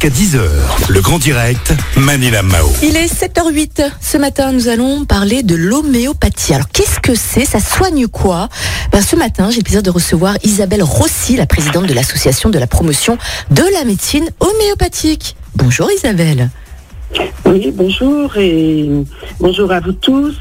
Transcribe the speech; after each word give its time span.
jusqu'à 0.00 0.16
10h. 0.16 0.40
Le 0.90 1.00
grand 1.00 1.18
direct, 1.18 1.72
Manila 1.96 2.42
Mao. 2.42 2.68
Il 2.82 2.96
est 2.96 3.12
7h08. 3.12 3.90
Ce 4.00 4.16
matin, 4.16 4.52
nous 4.52 4.68
allons 4.68 5.04
parler 5.04 5.42
de 5.42 5.56
l'homéopathie. 5.56 6.54
Alors, 6.54 6.68
qu'est-ce 6.68 7.00
que 7.00 7.14
c'est? 7.16 7.44
Ça 7.44 7.58
soigne 7.58 8.06
quoi? 8.06 8.48
Ben, 8.92 9.00
Ce 9.00 9.16
matin, 9.16 9.50
j'ai 9.50 9.58
le 9.58 9.64
plaisir 9.64 9.82
de 9.82 9.90
recevoir 9.90 10.36
Isabelle 10.44 10.84
Rossi, 10.84 11.36
la 11.36 11.46
présidente 11.46 11.86
de 11.86 11.94
l'association 11.94 12.48
de 12.48 12.58
la 12.58 12.68
promotion 12.68 13.18
de 13.50 13.64
la 13.72 13.84
médecine 13.84 14.28
homéopathique. 14.38 15.36
Bonjour 15.56 15.90
Isabelle. 15.90 16.50
Oui, 17.46 17.72
bonjour 17.74 18.36
et 18.36 18.88
bonjour 19.40 19.72
à 19.72 19.80
vous 19.80 19.92
tous. 19.92 20.34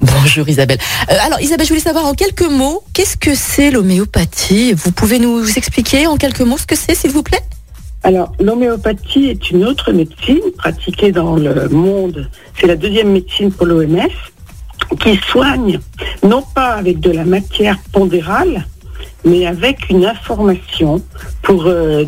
Bonjour 0.00 0.48
Isabelle. 0.48 0.78
Euh, 1.10 1.14
alors 1.26 1.40
Isabelle, 1.40 1.66
je 1.66 1.70
voulais 1.70 1.82
savoir 1.82 2.06
en 2.06 2.14
quelques 2.14 2.48
mots, 2.48 2.84
qu'est-ce 2.94 3.16
que 3.16 3.34
c'est 3.34 3.70
l'homéopathie? 3.70 4.72
Vous 4.72 4.92
pouvez 4.92 5.18
nous 5.18 5.44
expliquer 5.58 6.06
en 6.06 6.16
quelques 6.16 6.40
mots 6.40 6.56
ce 6.58 6.66
que 6.66 6.76
c'est, 6.76 6.94
s'il 6.94 7.10
vous 7.10 7.24
plaît? 7.24 7.42
Alors, 8.02 8.32
l'homéopathie 8.40 9.26
est 9.26 9.50
une 9.50 9.64
autre 9.64 9.92
médecine 9.92 10.40
pratiquée 10.56 11.12
dans 11.12 11.36
le 11.36 11.68
monde. 11.68 12.28
C'est 12.58 12.66
la 12.66 12.76
deuxième 12.76 13.10
médecine 13.10 13.52
pour 13.52 13.66
l'OMS 13.66 14.08
qui 15.00 15.16
soigne 15.16 15.80
non 16.22 16.42
pas 16.54 16.74
avec 16.74 17.00
de 17.00 17.10
la 17.10 17.24
matière 17.24 17.78
pondérale, 17.92 18.66
mais 19.24 19.46
avec 19.46 19.90
une 19.90 20.04
information 20.04 21.02
pour 21.42 21.66
euh, 21.66 22.04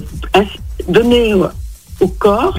donner 0.88 1.34
au, 1.34 2.08
corps 2.18 2.58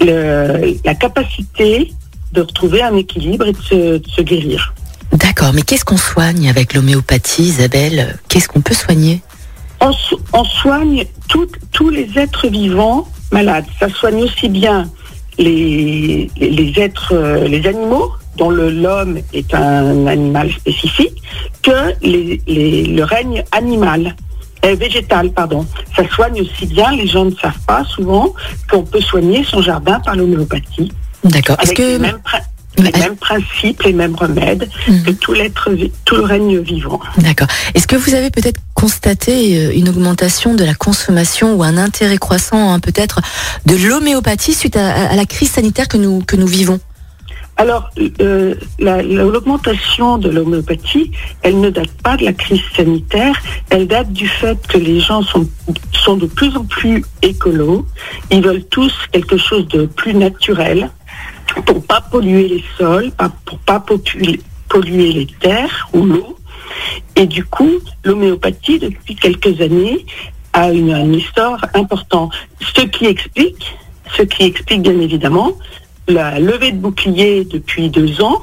la 0.00 0.94
capacité 0.94 1.92
de 2.32 2.42
retrouver 2.42 2.82
un 2.82 2.94
équilibre 2.94 3.46
et 3.46 3.52
de 3.52 4.02
se 4.06 4.22
guérir. 4.22 4.72
D'accord, 5.12 5.52
mais 5.52 5.62
qu'est-ce 5.62 5.84
qu'on 5.84 5.96
soigne 5.96 6.48
avec 6.48 6.74
l'homéopathie, 6.74 7.42
Isabelle? 7.42 8.18
Qu'est-ce 8.28 8.46
qu'on 8.46 8.60
peut 8.60 8.74
soigner? 8.74 9.22
On, 9.80 9.92
so- 9.92 10.20
on 10.32 10.44
soigne 10.44 11.04
tout- 11.28 11.46
tous 11.72 11.90
les 11.90 12.08
êtres 12.18 12.48
vivants 12.48 13.06
malades. 13.32 13.64
Ça 13.78 13.88
soigne 13.88 14.22
aussi 14.24 14.48
bien 14.48 14.88
les, 15.38 16.28
les- 16.36 16.50
les 16.50 16.80
êtres, 16.82 17.12
euh, 17.14 17.46
les 17.46 17.64
animaux, 17.66 18.10
dont 18.36 18.50
l'homme 18.50 19.18
est 19.32 19.54
un 19.54 20.06
animal 20.06 20.50
spécifique, 20.52 21.22
que 21.62 21.92
les- 22.02 22.40
les- 22.46 22.84
le 22.84 23.04
règne 23.04 23.44
animal. 23.52 24.14
euh, 24.64 24.74
végétal, 24.74 25.30
pardon. 25.30 25.64
Ça 25.94 26.02
soigne 26.08 26.40
aussi 26.40 26.66
bien, 26.66 26.90
les 26.90 27.06
gens 27.06 27.24
ne 27.26 27.30
savent 27.36 27.60
pas 27.64 27.84
souvent 27.84 28.34
qu'on 28.68 28.82
peut 28.82 29.00
soigner 29.00 29.44
son 29.44 29.62
jardin 29.62 30.00
par 30.00 30.16
l'homéopathie. 30.16 30.90
D'accord. 31.22 31.56
Est-ce 31.62 31.74
que 31.74 31.98
les 32.82 32.92
mêmes 32.92 33.16
principes, 33.16 33.82
les 33.82 33.92
mêmes 33.92 34.14
remèdes 34.14 34.68
Mhm. 34.88 35.02
que 35.04 35.10
tout, 35.12 35.32
l'être, 35.32 35.70
tout 36.04 36.16
le 36.16 36.22
règne 36.22 36.58
vivant. 36.60 37.00
D'accord. 37.18 37.48
Est-ce 37.74 37.86
que 37.86 37.96
vous 37.96 38.14
avez 38.14 38.30
peut-être 38.30 38.60
constaté 38.74 39.58
euh, 39.58 39.72
une 39.74 39.88
augmentation 39.88 40.54
de 40.54 40.64
la 40.64 40.74
consommation 40.74 41.54
ou 41.54 41.62
un 41.62 41.76
intérêt 41.76 42.18
croissant 42.18 42.72
hein, 42.72 42.80
peut-être 42.80 43.20
de 43.66 43.76
l'homéopathie 43.76 44.54
suite 44.54 44.76
à, 44.76 45.08
à 45.10 45.16
la 45.16 45.24
crise 45.26 45.50
sanitaire 45.50 45.88
que 45.88 45.96
nous 45.96 46.20
que 46.20 46.36
nous 46.36 46.46
vivons? 46.46 46.78
Alors, 47.60 47.90
euh, 48.20 48.54
la- 48.78 49.02
la- 49.02 49.24
l'augmentation 49.24 50.16
de 50.16 50.28
l'homéopathie, 50.30 51.10
elle 51.42 51.58
ne 51.60 51.70
date 51.70 51.90
pas 52.04 52.16
de 52.16 52.24
la 52.24 52.32
crise 52.32 52.60
sanitaire, 52.76 53.34
elle 53.70 53.88
date 53.88 54.12
du 54.12 54.28
fait 54.28 54.56
que 54.68 54.78
les 54.78 55.00
gens 55.00 55.22
sont, 55.22 55.48
sont 55.92 56.16
de 56.16 56.26
plus 56.26 56.56
en 56.56 56.64
plus 56.64 57.04
écolos, 57.22 57.84
ils 58.30 58.42
veulent 58.42 58.62
tous 58.70 58.92
quelque 59.10 59.36
chose 59.38 59.66
de 59.68 59.86
plus 59.86 60.14
naturel 60.14 60.88
pour 61.64 61.84
pas 61.84 62.00
polluer 62.00 62.48
les 62.48 62.64
sols, 62.76 63.10
pour 63.44 63.58
pas 63.58 63.80
polluer, 63.80 65.12
les 65.12 65.26
terres 65.40 65.88
ou 65.92 66.04
l'eau. 66.04 66.36
Et 67.16 67.26
du 67.26 67.44
coup, 67.44 67.78
l'homéopathie, 68.04 68.78
depuis 68.78 69.14
quelques 69.16 69.60
années, 69.60 70.04
a 70.52 70.72
une, 70.72 70.92
un 70.92 71.12
essor 71.12 71.58
important. 71.74 72.30
Ce 72.60 72.82
qui 72.82 73.06
explique, 73.06 73.76
ce 74.16 74.22
qui 74.22 74.44
explique 74.44 74.82
bien 74.82 75.00
évidemment 75.00 75.52
la 76.08 76.40
levée 76.40 76.72
de 76.72 76.78
bouclier 76.78 77.44
depuis 77.44 77.90
deux 77.90 78.22
ans 78.22 78.42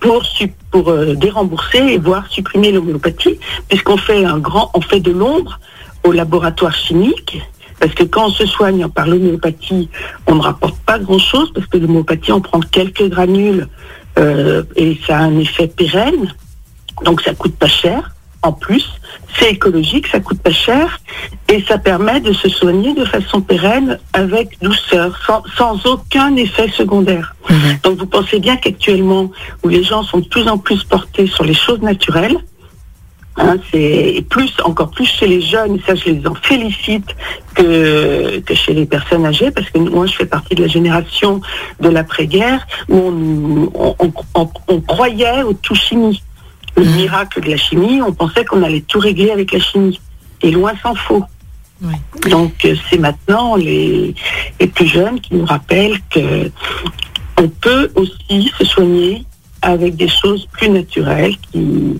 pour, 0.00 0.88
euh, 0.88 1.14
dérembourser 1.14 1.78
et 1.78 1.98
voire 1.98 2.26
supprimer 2.28 2.72
l'homéopathie, 2.72 3.38
puisqu'on 3.68 3.96
fait 3.96 4.24
un 4.24 4.38
grand, 4.38 4.70
on 4.74 4.80
fait 4.80 5.00
de 5.00 5.12
l'ombre 5.12 5.60
au 6.04 6.12
laboratoire 6.12 6.74
chimique. 6.74 7.40
Parce 7.80 7.94
que 7.94 8.04
quand 8.04 8.26
on 8.26 8.30
se 8.30 8.46
soigne 8.46 8.88
par 8.88 9.06
l'homéopathie, 9.06 9.88
on 10.26 10.36
ne 10.36 10.42
rapporte 10.42 10.78
pas 10.80 10.98
grand-chose, 10.98 11.52
parce 11.52 11.66
que 11.66 11.78
l'homéopathie, 11.78 12.32
on 12.32 12.40
prend 12.40 12.60
quelques 12.60 13.08
granules 13.08 13.68
euh, 14.18 14.62
et 14.76 14.98
ça 15.06 15.18
a 15.18 15.22
un 15.22 15.38
effet 15.38 15.68
pérenne. 15.68 16.34
Donc 17.04 17.20
ça 17.22 17.34
coûte 17.34 17.56
pas 17.56 17.68
cher. 17.68 18.10
En 18.42 18.52
plus, 18.52 18.88
c'est 19.36 19.50
écologique, 19.50 20.06
ça 20.06 20.20
coûte 20.20 20.40
pas 20.40 20.52
cher 20.52 21.00
et 21.48 21.62
ça 21.62 21.76
permet 21.76 22.20
de 22.20 22.32
se 22.32 22.48
soigner 22.48 22.94
de 22.94 23.04
façon 23.04 23.40
pérenne 23.40 23.98
avec 24.12 24.60
douceur, 24.62 25.18
sans, 25.26 25.42
sans 25.56 25.84
aucun 25.86 26.36
effet 26.36 26.68
secondaire. 26.68 27.34
Donc 27.82 27.98
vous 27.98 28.06
pensez 28.06 28.38
bien 28.38 28.56
qu'actuellement, 28.56 29.30
où 29.64 29.68
les 29.68 29.82
gens 29.82 30.04
sont 30.04 30.18
de 30.18 30.28
plus 30.28 30.46
en 30.46 30.56
plus 30.56 30.84
portés 30.84 31.26
sur 31.26 31.42
les 31.42 31.54
choses 31.54 31.80
naturelles, 31.80 32.38
hein, 33.38 33.56
c'est 33.70 33.80
et 34.16 34.22
plus, 34.22 34.52
encore 34.64 34.90
plus 34.90 35.06
chez 35.06 35.26
les 35.26 35.40
jeunes, 35.40 35.78
ça 35.86 35.94
je 35.94 36.10
les 36.10 36.26
en 36.26 36.34
félicite, 36.34 37.14
que, 37.54 38.38
que 38.40 38.54
chez 38.54 38.74
les 38.74 38.86
personnes 38.86 39.24
âgées, 39.26 39.50
parce 39.50 39.68
que 39.70 39.78
moi 39.78 40.06
je 40.06 40.14
fais 40.14 40.26
partie 40.26 40.54
de 40.54 40.62
la 40.62 40.68
génération 40.68 41.40
de 41.80 41.88
l'après-guerre, 41.88 42.66
où 42.88 42.96
on, 42.96 43.70
on- 43.74 43.96
on- 43.98 44.12
on- 44.34 44.50
on 44.68 44.80
croyait 44.80 45.42
au 45.42 45.52
tout 45.54 45.74
chimie. 45.74 46.22
Le 46.76 46.84
Mhm. 46.84 46.94
miracle 46.96 47.40
de 47.40 47.50
la 47.50 47.56
chimie, 47.56 48.00
on 48.02 48.12
pensait 48.12 48.44
qu'on 48.44 48.62
allait 48.62 48.82
tout 48.82 49.00
régler 49.00 49.30
avec 49.30 49.52
la 49.52 49.58
chimie. 49.58 49.98
Et 50.42 50.50
loin 50.52 50.72
s'en 50.82 50.94
faut. 50.94 51.24
Oui. 51.82 51.94
Donc 52.30 52.52
euh, 52.64 52.74
c'est 52.88 52.98
maintenant 52.98 53.56
les, 53.56 54.14
les 54.60 54.66
plus 54.68 54.86
jeunes 54.86 55.20
qui 55.20 55.34
nous 55.34 55.44
rappellent 55.44 55.98
que 56.10 56.50
on 57.40 57.48
peut 57.48 57.90
aussi 57.96 58.50
se 58.58 58.64
soigner 58.64 59.24
avec 59.62 59.96
des 59.96 60.08
choses 60.08 60.46
plus 60.52 60.68
naturelles 60.70 61.34
qui, 61.50 61.98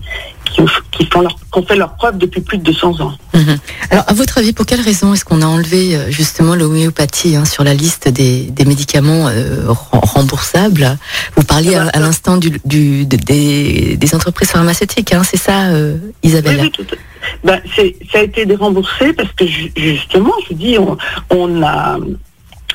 qui, 0.58 0.98
qui 1.04 1.06
font 1.06 1.20
leur, 1.20 1.34
qui 1.36 1.58
ont 1.58 1.62
fait 1.62 1.76
leur 1.76 1.94
preuve 1.94 2.18
depuis 2.18 2.40
plus 2.40 2.58
de 2.58 2.64
200 2.64 3.00
ans. 3.00 3.12
Mhm. 3.34 3.58
Alors, 3.90 4.04
à 4.08 4.12
votre 4.12 4.38
avis, 4.38 4.52
pour 4.52 4.66
quelle 4.66 4.80
raison 4.80 5.14
est-ce 5.14 5.24
qu'on 5.24 5.40
a 5.42 5.46
enlevé 5.46 5.94
euh, 5.96 6.10
justement 6.10 6.54
l'homéopathie 6.56 7.36
hein, 7.36 7.44
sur 7.44 7.62
la 7.64 7.74
liste 7.74 8.08
des, 8.08 8.42
des 8.50 8.64
médicaments 8.64 9.28
euh, 9.28 9.66
rem- 9.68 10.00
remboursables? 10.02 10.98
Vous 11.36 11.44
parliez 11.44 11.76
à, 11.76 11.86
à 11.88 12.00
l'instant 12.00 12.36
du, 12.36 12.60
du- 12.64 13.06
de- 13.06 13.16
des, 13.16 13.96
des 13.96 14.14
entreprises 14.14 14.48
pharmaceutiques, 14.50 15.12
hein, 15.14 15.22
c'est 15.24 15.36
ça, 15.38 15.66
euh, 15.68 15.96
Isabelle? 16.22 16.58
Oui, 16.60 16.70
oui, 16.78 16.84
tout 16.86 16.94
à- 16.94 16.98
ben, 17.44 17.60
c'est- 17.76 17.96
ça 18.10 18.18
a 18.18 18.22
été 18.22 18.44
déremboursé 18.46 19.12
parce 19.12 19.30
que 19.32 19.46
ju- 19.46 19.72
justement, 19.76 20.32
je 20.44 20.48
vous 20.54 20.60
dis, 20.60 20.76
on, 20.78 20.96
on 21.30 21.62
a, 21.62 21.98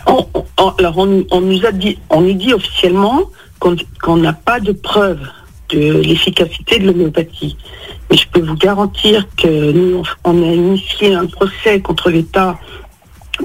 on, 0.08 0.26
on- 0.58 0.70
alors 0.80 0.98
on, 0.98 1.42
nous 1.42 1.66
a 1.66 1.72
dit, 1.72 1.98
on 2.10 2.22
nous 2.22 2.34
dit 2.34 2.54
officiellement 2.54 3.22
qu'on 3.60 4.18
n'a 4.18 4.34
pas 4.34 4.60
de 4.60 4.72
preuve 4.74 5.20
de 5.70 6.02
l'efficacité 6.02 6.80
de 6.80 6.88
l'homéopathie. 6.88 7.58
Mais 8.10 8.18
je 8.18 8.28
peux 8.28 8.42
vous 8.42 8.56
garantir 8.56 9.28
que 9.38 9.72
nous, 9.72 10.04
on, 10.24 10.44
a 10.44 10.54
initié 10.54 11.16
un 11.16 11.26
procès 11.26 11.80
contre 11.80 12.10
l'État 12.10 12.60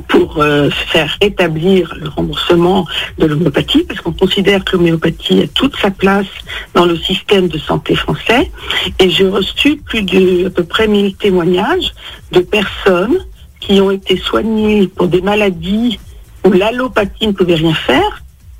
pour 0.07 0.39
euh, 0.39 0.69
faire 0.71 1.17
rétablir 1.21 1.95
le 1.99 2.09
remboursement 2.09 2.87
de 3.19 3.27
l'homéopathie, 3.27 3.85
parce 3.85 4.01
qu'on 4.01 4.13
considère 4.13 4.65
que 4.65 4.77
l'homéopathie 4.77 5.43
a 5.43 5.47
toute 5.49 5.77
sa 5.77 5.91
place 5.91 6.27
dans 6.75 6.85
le 6.85 6.97
système 6.97 7.49
de 7.49 7.59
santé 7.59 7.95
français. 7.95 8.51
Et 8.99 9.09
j'ai 9.09 9.29
reçu 9.29 9.77
plus 9.77 10.03
de 10.03 10.47
à 10.47 10.51
peu 10.51 10.65
près 10.65 10.87
1000 10.87 11.17
témoignages 11.17 11.95
de 12.33 12.41
personnes 12.41 13.19
qui 13.61 13.81
ont 13.81 13.91
été 13.91 14.17
soignées 14.17 14.89
pour 14.89 15.09
des 15.09 15.23
maladies 15.23 15.99
où 16.45 16.53
l'allopathie 16.53 17.27
ne 17.27 17.33
pouvait 17.33 17.55
rien 17.55 17.75
faire. 17.75 18.08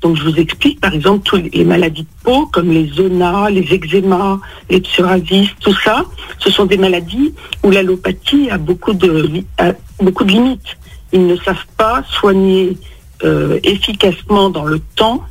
Donc 0.01 0.15
je 0.15 0.23
vous 0.23 0.35
explique 0.37 0.79
par 0.79 0.93
exemple 0.93 1.23
toutes 1.23 1.53
les 1.53 1.65
maladies 1.65 2.03
de 2.03 2.23
peau 2.23 2.45
comme 2.47 2.71
les 2.71 2.87
zonas, 2.87 3.49
les 3.49 3.73
eczémas, 3.73 4.39
les 4.69 4.81
psoriasis, 4.81 5.49
tout 5.59 5.75
ça, 5.83 6.05
ce 6.39 6.49
sont 6.49 6.65
des 6.65 6.77
maladies 6.77 7.33
où 7.63 7.71
l'allopathie 7.71 8.49
a 8.49 8.57
beaucoup 8.57 8.93
de 8.93 9.43
a 9.57 9.73
beaucoup 10.01 10.23
de 10.23 10.31
limites. 10.31 10.77
Ils 11.11 11.25
ne 11.25 11.35
savent 11.37 11.65
pas 11.75 12.03
soigner 12.09 12.77
euh, 13.23 13.59
efficacement 13.63 14.49
dans 14.49 14.63
le 14.63 14.79
temps 14.95 15.23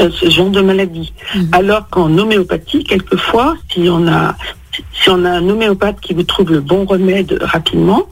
euh, 0.00 0.10
ce 0.10 0.28
genre 0.30 0.50
de 0.50 0.60
maladie. 0.60 1.12
Mhm. 1.34 1.48
Alors 1.52 1.88
qu'en 1.88 2.18
homéopathie, 2.18 2.82
quelquefois, 2.82 3.56
si 3.72 3.88
on 3.88 4.08
a 4.08 4.34
si 4.92 5.08
on 5.08 5.24
a 5.24 5.30
un 5.30 5.48
homéopathe 5.48 6.00
qui 6.00 6.12
vous 6.12 6.24
trouve 6.24 6.52
le 6.52 6.60
bon 6.60 6.84
remède 6.84 7.38
rapidement, 7.40 8.06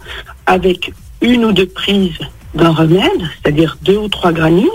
avec 0.47 0.93
une 1.21 1.45
ou 1.45 1.53
deux 1.53 1.67
prises 1.67 2.19
d'un 2.55 2.71
remède, 2.71 3.29
c'est-à-dire 3.43 3.77
deux 3.83 3.99
ou 3.99 4.09
trois 4.09 4.33
granules, 4.33 4.69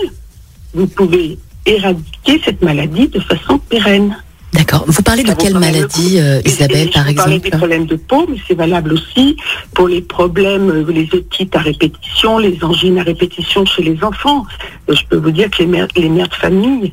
vous 0.74 0.86
pouvez 0.86 1.38
éradiquer 1.66 2.40
cette 2.44 2.62
maladie 2.62 3.08
de 3.08 3.20
façon 3.20 3.58
pérenne. 3.58 4.16
D'accord. 4.52 4.84
Vous 4.88 5.02
parlez 5.02 5.22
de 5.22 5.32
quelle 5.32 5.56
maladie, 5.58 6.18
euh, 6.18 6.40
Isabelle, 6.44 6.90
par 6.90 7.02
je 7.02 7.12
vous 7.12 7.12
exemple 7.12 7.40
des 7.40 7.50
problèmes 7.50 7.86
de 7.86 7.96
peau, 7.96 8.26
mais 8.28 8.36
c'est 8.48 8.54
valable 8.54 8.92
aussi 8.92 9.36
pour 9.74 9.86
les 9.86 10.00
problèmes, 10.02 10.70
euh, 10.70 10.84
les 10.90 11.08
otites 11.12 11.54
à 11.54 11.60
répétition, 11.60 12.38
les 12.38 12.58
angines 12.64 12.98
à 12.98 13.04
répétition 13.04 13.64
chez 13.64 13.82
les 13.82 14.02
enfants. 14.02 14.44
Euh, 14.88 14.94
Je 14.94 15.04
peux 15.06 15.18
vous 15.18 15.30
dire 15.30 15.50
que 15.50 15.58
les 15.58 15.66
mères, 15.66 15.86
les 15.94 16.08
mères 16.08 16.28
de 16.28 16.34
famille. 16.34 16.92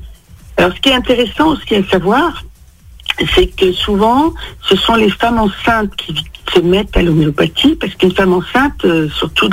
Alors, 0.58 0.72
ce 0.76 0.82
qui 0.82 0.90
est 0.90 0.94
intéressant 0.94 1.50
aussi 1.50 1.76
à 1.76 1.84
savoir, 1.90 2.44
c'est 3.34 3.48
que 3.48 3.72
souvent, 3.74 4.34
ce 4.62 4.76
sont 4.76 4.96
les 4.96 5.10
femmes 5.10 5.40
enceintes 5.40 5.96
qui 5.96 6.14
se 6.54 6.60
mettent 6.60 6.96
à 6.96 7.02
l'homéopathie, 7.02 7.76
parce 7.76 7.96
qu'une 7.96 8.14
femme 8.14 8.34
enceinte, 8.34 8.86
euh, 8.86 9.10
surtout, 9.10 9.50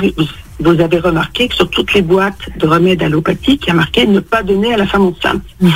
vous 0.59 0.79
avez 0.79 0.99
remarqué 0.99 1.47
que 1.47 1.55
sur 1.55 1.69
toutes 1.69 1.93
les 1.93 2.01
boîtes 2.01 2.39
de 2.57 2.67
remèdes 2.67 3.03
allopathiques, 3.03 3.63
il 3.65 3.67
y 3.67 3.71
a 3.71 3.73
marqué 3.73 4.07
ne 4.07 4.19
pas 4.19 4.43
donner 4.43 4.73
à 4.73 4.77
la 4.77 4.87
femme 4.87 5.05
enceinte. 5.05 5.41
Mhm. 5.59 5.71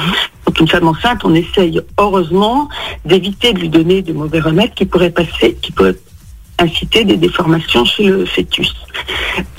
Donc 0.46 0.60
une 0.60 0.68
femme 0.68 0.88
enceinte, 0.88 1.22
on 1.26 1.36
essaye 1.36 1.82
heureusement 1.98 2.70
d'éviter 3.06 3.54
de 3.54 3.60
lui 3.60 3.70
donner 3.70 4.02
de 4.02 4.14
mauvais 4.14 4.40
remèdes 4.40 4.74
qui 4.74 4.86
pourraient 4.86 5.10
passer, 5.10 5.58
qui 5.62 5.72
pourraient 5.72 5.98
inciter 6.60 7.04
des 7.04 7.18
déformations 7.18 7.86
chez 7.86 8.06
le 8.06 8.26
fœtus. 8.26 8.74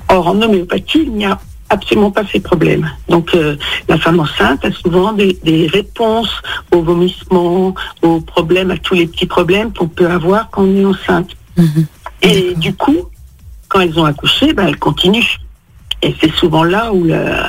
Or, 0.08 0.26
en 0.26 0.42
homéopathie, 0.42 1.02
il 1.04 1.12
n'y 1.12 1.26
a 1.26 1.38
absolument 1.68 2.10
pas 2.10 2.24
ces 2.30 2.40
problèmes. 2.40 2.90
Donc, 3.08 3.34
euh, 3.34 3.56
la 3.88 3.96
femme 3.96 4.20
enceinte 4.20 4.64
a 4.64 4.72
souvent 4.72 5.12
des, 5.12 5.38
des 5.44 5.66
réponses 5.68 6.42
aux 6.72 6.82
vomissements, 6.82 7.74
aux 8.02 8.20
problèmes, 8.20 8.70
à 8.70 8.76
tous 8.76 8.94
les 8.94 9.06
petits 9.06 9.26
problèmes 9.26 9.72
qu'on 9.72 9.88
peut 9.88 10.08
avoir 10.08 10.50
quand 10.50 10.64
on 10.64 10.76
est 10.76 10.84
enceinte. 10.84 11.30
Mhm. 11.56 11.86
Et 12.22 12.54
du 12.56 12.74
coup, 12.74 13.08
quand 13.70 13.80
elles 13.80 13.98
ont 13.98 14.04
accouché, 14.04 14.52
ben, 14.52 14.68
elles 14.68 14.78
continuent. 14.78 15.38
Et 16.02 16.14
c'est 16.20 16.32
souvent 16.32 16.64
là 16.64 16.92
où 16.92 17.04
la 17.04 17.48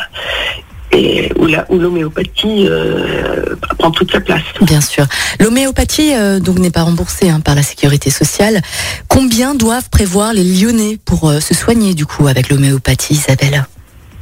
et 0.94 1.32
où 1.38 1.78
l'homéopathie 1.78 2.68
euh, 2.68 3.56
prend 3.78 3.92
toute 3.92 4.12
sa 4.12 4.20
place. 4.20 4.42
Bien 4.62 4.82
sûr. 4.82 5.06
L'homéopathie 5.40 6.14
euh, 6.14 6.40
donc 6.40 6.60
n'est 6.60 6.72
pas 6.72 6.84
remboursée 6.84 7.30
hein, 7.30 7.40
par 7.40 7.56
la 7.56 7.64
sécurité 7.64 8.10
sociale. 8.10 8.62
Combien 9.08 9.56
doivent 9.56 9.90
prévoir 9.90 10.34
les 10.34 10.44
Lyonnais 10.44 11.00
pour 11.04 11.30
euh, 11.30 11.40
se 11.40 11.54
soigner 11.54 11.94
du 11.94 12.06
coup 12.06 12.28
avec 12.28 12.50
l'homéopathie, 12.50 13.14
Isabelle? 13.14 13.66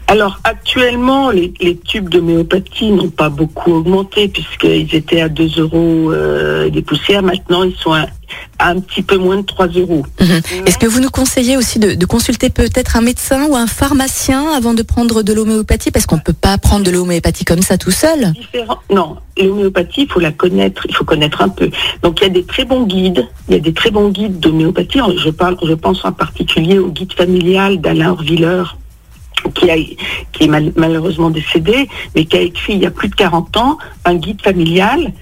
Alors 0.07 0.40
actuellement, 0.44 1.31
les, 1.31 1.54
les 1.60 1.78
tubes 1.78 2.10
d'homéopathie 2.10 2.92
n'ont 2.92 3.10
pas 3.10 3.30
beaucoup 3.30 3.74
augmenté 3.74 4.28
puisqu'ils 4.28 4.94
étaient 4.95 5.22
à 5.22 5.30
2 5.30 5.60
euros 5.60 6.13
des 6.69 6.81
poussières. 6.81 7.22
Maintenant, 7.22 7.63
ils 7.63 7.75
sont 7.75 7.94
à, 7.94 8.07
à 8.58 8.70
un 8.70 8.80
petit 8.80 9.02
peu 9.02 9.18
moins 9.18 9.38
de 9.38 9.42
3 9.46 9.68
euros. 9.68 10.06
Mhm. 10.20 10.42
Est-ce 10.66 10.78
que 10.78 10.86
vous 10.88 11.00
nous 11.00 11.10
conseillez 11.10 11.58
aussi 11.58 11.80
de, 11.80 11.94
de 11.96 12.06
consulter 12.06 12.50
peut-être 12.50 12.96
un 12.98 13.02
médecin 13.02 13.46
ou 13.50 13.56
un 13.56 13.68
pharmacien 13.68 14.46
avant 14.56 14.74
de 14.74 14.81
prendre 14.84 15.24
de 15.24 15.34
l'homéopathie? 15.34 15.92
Parce 15.92 16.06
qu'on 16.06 16.18
ne 16.18 16.22
peut 16.22 16.34
pas 16.34 16.58
prendre 16.58 16.84
de 16.86 16.92
l'homéopathie 16.92 17.46
comme 17.46 17.62
ça 17.62 17.78
tout 17.78 17.92
seul. 17.92 18.34
Différent. 18.34 18.80
Non, 18.92 19.18
l'homéopathie, 19.38 20.02
il 20.04 20.12
faut 20.12 20.20
la 20.20 20.31
connaître, 20.31 20.86
il 20.90 20.96
faut 20.96 21.06
connaître 21.06 21.42
un 21.42 21.50
peu. 21.50 21.70
Donc 22.04 22.20
il 22.22 22.24
y 22.24 22.28
a 22.28 22.30
des 22.30 22.44
très 22.44 22.66
bons 22.66 22.84
guides, 22.86 23.28
il 23.48 23.56
y 23.56 23.58
a 23.58 23.62
des 23.62 23.74
très 23.74 23.92
bons 23.92 24.10
guides 24.10 24.40
d'homéopathie. 24.40 25.00
Je 25.18 25.30
parle, 25.30 25.58
je 25.64 25.74
pense 25.74 26.04
en 26.06 26.12
particulier 26.12 26.80
au 26.80 26.90
guide 26.90 27.14
familial 27.14 27.80
d'Alain 27.81 28.12
Orviller 28.12 28.64
qui, 29.56 29.72
a, 29.72 29.76
qui 29.78 30.44
est 30.44 30.48
mal- 30.48 30.74
malheureusement 30.76 31.30
décédé, 31.30 31.88
mais 32.16 32.26
qui 32.26 32.36
a 32.38 32.42
écrit 32.42 32.74
il 32.74 32.80
y 32.81 32.86
a 32.86 32.92
plus 32.92 33.08
de 33.08 33.16
40 33.16 33.56
ans 33.58 33.78
un 34.06 34.16
guide 34.16 34.42
familial 34.42 35.14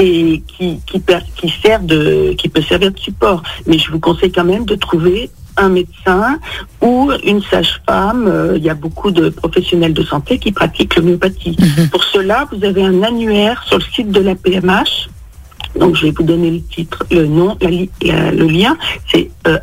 et 0.00 0.42
qui, 0.46 0.78
qui, 0.86 0.98
per- 1.00 1.18
qui 1.36 1.52
sert 1.62 1.80
de, 1.80 2.34
qui 2.38 2.48
peut 2.48 2.62
servir 2.62 2.92
de 2.92 2.98
support. 2.98 3.42
Mais 3.66 3.78
je 3.78 3.90
vous 3.90 3.98
conseille 4.00 4.32
quand 4.32 4.44
même 4.44 4.64
de 4.64 4.74
trouver 4.76 5.28
un 5.56 5.68
médecin 5.70 6.38
ou 6.80 7.10
une 7.24 7.42
sage-femme. 7.42 8.26
Euh, 8.28 8.54
Il 8.56 8.62
y 8.64 8.70
a 8.70 8.74
beaucoup 8.74 9.10
de 9.10 9.28
professionnels 9.28 9.92
de 9.92 10.04
santé 10.04 10.38
qui 10.38 10.52
pratiquent 10.52 10.94
l'homéopathie. 10.96 11.56
Mhm. 11.58 11.88
Pour 11.90 12.04
cela, 12.04 12.46
vous 12.52 12.64
avez 12.64 12.84
un 12.84 13.02
annuaire 13.02 13.62
sur 13.66 13.78
le 13.78 13.84
site 13.92 14.10
de 14.12 14.20
la 14.20 14.34
PMH. 14.36 15.08
Donc, 15.78 15.96
je 15.96 16.06
vais 16.06 16.12
vous 16.16 16.22
donner 16.22 16.50
le 16.50 16.62
titre, 16.62 17.04
le 17.10 17.26
nom, 17.26 17.56
la 17.60 17.68
li- 17.70 17.90
la- 18.02 18.30
le 18.32 18.46
lien. 18.46 18.76
C'est 19.12 19.30
euh, 19.48 19.58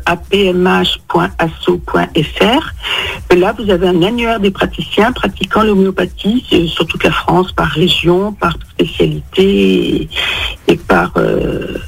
apmh.asso.fr. 1.36 2.72
Là, 3.36 3.54
vous 3.58 3.70
avez 3.70 3.88
un 3.88 4.02
annuaire 4.02 4.40
des 4.40 4.50
praticiens 4.50 5.12
pratiquant 5.12 5.62
l'homéopathie 5.62 6.44
c'est 6.48 6.66
sur 6.68 6.86
toute 6.86 7.04
la 7.04 7.10
France, 7.10 7.52
par 7.52 7.68
région, 7.68 8.32
par 8.32 8.56
spécialité 8.78 10.02
et, 10.02 10.08
et 10.68 10.76
par, 10.76 11.12
euh, 11.16 11.78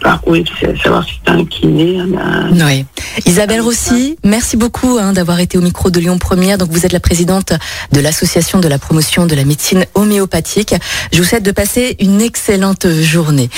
par 0.00 0.20
oui, 0.26 0.44
savoir 0.82 1.04
si 1.04 1.12
c'est 1.24 1.30
un 1.32 1.44
kiné, 1.44 1.98
un, 2.00 2.14
un- 2.16 2.52
Oui. 2.68 2.84
Isabelle 3.26 3.60
Rossi, 3.60 4.16
merci 4.24 4.56
beaucoup 4.56 4.98
hein, 4.98 5.12
d'avoir 5.12 5.40
été 5.40 5.58
au 5.58 5.60
micro 5.60 5.90
de 5.90 6.00
Lyon 6.00 6.18
Première. 6.18 6.56
Donc 6.58 6.70
vous 6.70 6.84
êtes 6.86 6.92
la 6.92 7.00
présidente 7.00 7.52
de 7.92 8.00
l'association 8.00 8.58
de 8.60 8.68
la 8.68 8.78
promotion 8.78 9.26
de 9.26 9.34
la 9.34 9.44
médecine 9.44 9.84
homéopathique. 9.94 10.74
Je 11.12 11.18
vous 11.18 11.24
souhaite 11.24 11.42
de 11.42 11.50
passer 11.50 11.96
une 12.00 12.20
excellente 12.22 12.86
journée. 12.90 13.50